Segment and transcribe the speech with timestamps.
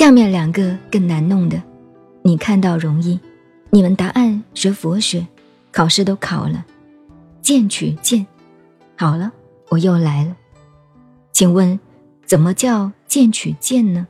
[0.00, 1.62] 下面两个更难弄的，
[2.22, 3.20] 你看到容易，
[3.68, 5.26] 你们答案学佛学，
[5.70, 6.64] 考试都考了，
[7.42, 8.26] 见取见，
[8.96, 9.30] 好了，
[9.68, 10.34] 我又来了，
[11.32, 11.78] 请问，
[12.24, 14.06] 怎么叫见取见呢？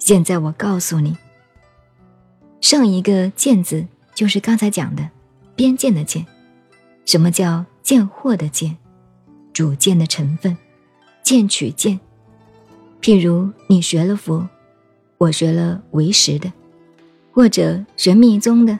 [0.00, 1.16] 现在我告诉你，
[2.60, 5.08] 上一个见字就是刚才讲的
[5.54, 6.26] 边见的见，
[7.04, 8.76] 什么叫见货的见？
[9.52, 10.58] 主见的成分，
[11.22, 12.00] 见取见。
[13.00, 14.48] 譬如你学了佛，
[15.18, 16.52] 我学了唯识的，
[17.32, 18.78] 或者学密宗的，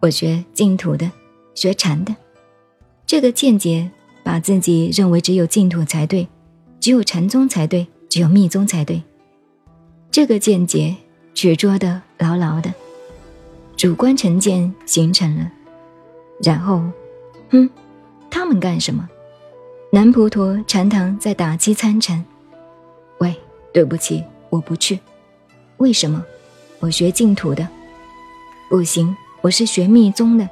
[0.00, 1.10] 我学净土的，
[1.54, 2.14] 学禅的，
[3.06, 3.90] 这个见解
[4.22, 6.26] 把自己认为只有净土才对，
[6.80, 9.02] 只有禅宗才对，只有密宗才对，
[10.10, 10.94] 这个见解
[11.34, 12.72] 取捉的牢牢的，
[13.76, 15.50] 主观成见形成了，
[16.42, 16.82] 然后，
[17.50, 17.68] 哼，
[18.30, 19.08] 他们干什么？
[19.92, 22.24] 南普陀禅堂在打击参禅。
[23.18, 23.34] 喂，
[23.76, 24.98] 对不起，我不去。
[25.76, 26.24] 为什么？
[26.80, 27.68] 我学净土的。
[28.70, 30.48] 不行，我是学密宗的。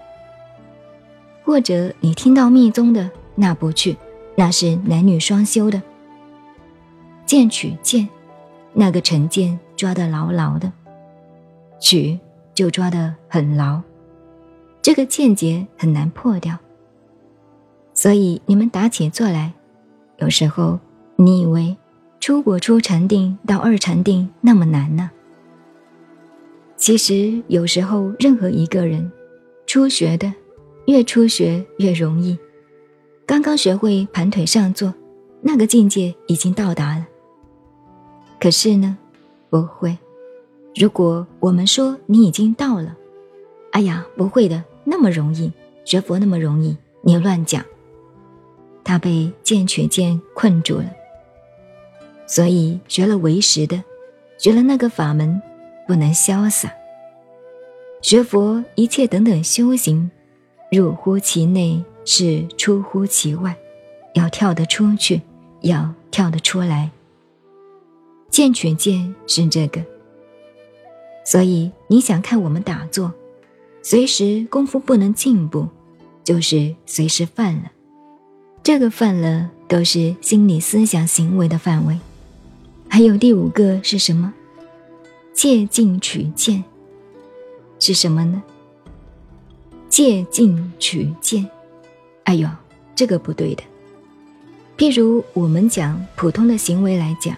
[1.43, 3.97] 或者你听到密宗的，那不去，
[4.37, 5.81] 那是男女双修的。
[7.25, 8.07] 见取见，
[8.75, 10.71] 那个成见抓得牢牢的，
[11.81, 12.21] 取
[12.53, 13.81] 就抓得很牢，
[14.83, 16.59] 这个见解很难破掉。
[17.95, 19.55] 所以你们打起坐来，
[20.19, 20.79] 有时候
[21.17, 21.75] 你以为
[22.27, 25.11] 出国出禅定到二禅定那么难呢？
[26.75, 29.13] 其实有时候任何一个人
[29.67, 30.33] 初学的，
[30.87, 32.39] 越初学越容易。
[33.27, 34.95] 刚刚学会盘腿上坐，
[35.43, 37.07] 那个境界已经到达了。
[38.41, 38.97] 可是呢，
[39.51, 39.99] 不会。
[40.75, 42.97] 如果我们说你已经到了，
[43.73, 45.53] 哎呀，不会的，那么容易
[45.85, 47.63] 学佛那么容易，你乱讲。
[48.83, 50.87] 他被见取见困住了，
[52.27, 53.83] 所以学了为识的，
[54.39, 55.41] 学了那个法门，
[55.87, 56.73] 不能潇洒。
[58.03, 60.11] 学佛一切等等修行，
[60.71, 63.57] 入乎其内是出乎其外，
[64.15, 65.23] 要跳得出去，
[65.63, 66.91] 要跳得出来。
[68.31, 69.81] 见取见是这个，
[71.25, 73.13] 所以你想看我们打坐，
[73.81, 75.69] 随时功夫不能进步，
[76.25, 77.71] 就是随时犯了。
[78.63, 81.99] 这个犯了都是心理思想行为的范围，
[82.95, 84.33] 还有第五个是什么？
[85.33, 86.63] 借镜取见，
[87.81, 88.41] 是什么呢？
[89.89, 91.45] 借镜取见，
[92.23, 92.49] 哎呦，
[92.95, 93.65] 这个不对的。
[94.79, 97.37] 譬如我们讲普通的行为来讲，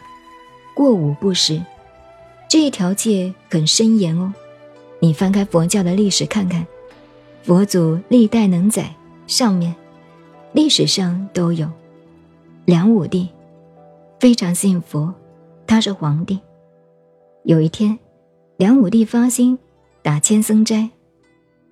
[0.75, 1.59] 过午不食，
[2.51, 4.35] 这一条戒很森严哦。
[4.99, 6.67] 你翻开佛教的历史看看，
[7.45, 8.95] 佛祖历代能载
[9.27, 9.75] 上面。
[10.53, 11.67] 历史上都有，
[12.67, 13.31] 梁武帝
[14.21, 15.15] 非常信佛，
[15.67, 16.39] 他是皇帝。
[17.45, 17.99] 有一天，
[18.57, 19.59] 梁武帝发心
[20.03, 20.91] 打千僧斋，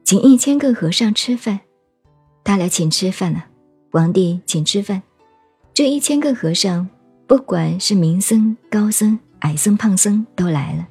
[0.05, 1.61] 请一千个和尚吃饭，
[2.43, 3.47] 他来请吃饭了。
[3.91, 5.03] 皇帝请吃饭，
[5.73, 6.89] 这一千个和尚，
[7.27, 10.87] 不管是名僧、高僧、矮僧、胖僧，都来了，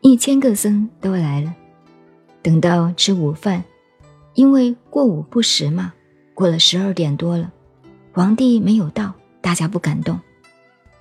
[0.00, 1.54] 一千个僧都来了。
[2.42, 3.62] 等到吃午饭，
[4.34, 5.92] 因为过午不食嘛。
[6.34, 7.52] 过了十二点多了，
[8.12, 10.18] 皇帝没有到，大家不敢动。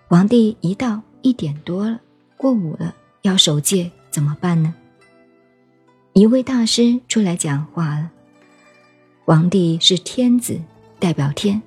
[0.10, 2.00] 皇帝一到一点多了，
[2.38, 4.74] 过午了，要守戒怎么办呢？
[6.14, 8.10] 一位大师出来讲话了。
[9.26, 10.58] 皇帝是天子，
[10.98, 11.62] 代表天。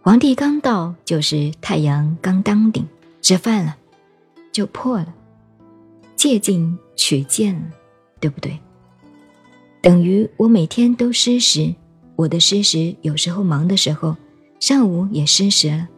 [0.00, 2.86] 皇帝刚到就是太阳刚当顶，
[3.20, 3.76] 吃饭了，
[4.52, 5.12] 就破了，
[6.14, 7.62] 借镜取见了，
[8.20, 8.56] 对不对？
[9.80, 11.74] 等于我每天都失食。
[12.14, 14.16] 我的失食有时候忙的时候，
[14.60, 15.88] 上午也失食了。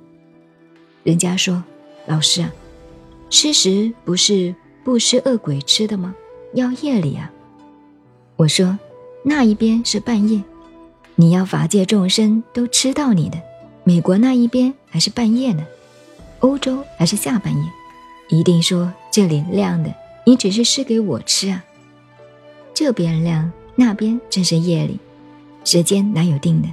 [1.02, 1.62] 人家说
[2.06, 2.52] ：“老师啊，
[3.30, 4.54] 吃食不是
[4.84, 6.14] 不吃恶鬼吃的吗？
[6.52, 7.30] 要夜里啊。”
[8.36, 8.78] 我说
[9.24, 10.42] ：“那一边是半夜，
[11.14, 13.38] 你要法界众生都吃到你的。
[13.84, 15.64] 美国那一边还是半夜呢，
[16.40, 17.64] 欧洲还是下半夜，
[18.28, 19.94] 一定说这里亮的，
[20.26, 21.64] 你只是施给我吃啊。
[22.74, 24.98] 这边亮，那边正是夜里。”
[25.64, 26.68] 时间哪有定的？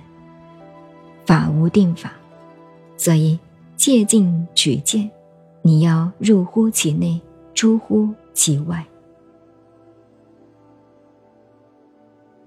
[1.25, 2.11] 法无定法，
[2.97, 3.39] 所以
[3.77, 5.09] 借镜取见，
[5.61, 7.21] 你要入乎其内，
[7.53, 8.85] 出乎其外。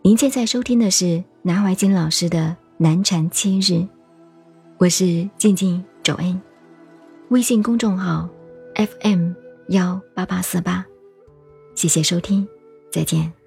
[0.02, 2.38] 您现在收听的是南怀瑾老师的
[2.76, 3.72] 《南禅七日》，
[4.78, 6.40] 我是静静周恩，
[7.30, 8.28] 微信公众号
[8.74, 9.32] FM
[9.68, 10.84] 幺八八四八，
[11.74, 12.46] 谢谢收听，
[12.90, 13.43] 再见。